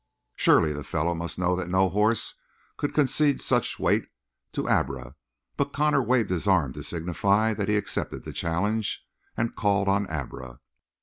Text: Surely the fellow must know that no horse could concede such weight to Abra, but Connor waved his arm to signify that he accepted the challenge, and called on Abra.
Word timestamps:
Surely 0.35 0.73
the 0.73 0.83
fellow 0.83 1.13
must 1.13 1.37
know 1.37 1.55
that 1.55 1.69
no 1.69 1.87
horse 1.87 2.33
could 2.75 2.91
concede 2.91 3.39
such 3.39 3.77
weight 3.77 4.05
to 4.51 4.67
Abra, 4.67 5.13
but 5.57 5.73
Connor 5.73 6.01
waved 6.01 6.31
his 6.31 6.47
arm 6.47 6.73
to 6.73 6.81
signify 6.81 7.53
that 7.53 7.69
he 7.69 7.77
accepted 7.77 8.23
the 8.23 8.33
challenge, 8.33 9.05
and 9.37 9.55
called 9.55 9.87
on 9.87 10.07
Abra. 10.07 10.59